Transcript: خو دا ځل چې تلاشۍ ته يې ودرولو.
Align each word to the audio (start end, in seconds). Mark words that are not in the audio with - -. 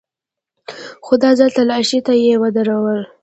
خو 1.05 1.13
دا 1.23 1.29
ځل 1.37 1.49
چې 1.51 1.55
تلاشۍ 1.57 1.99
ته 2.07 2.13
يې 2.23 2.35
ودرولو. 2.41 2.99